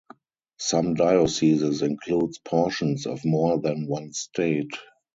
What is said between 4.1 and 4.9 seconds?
state.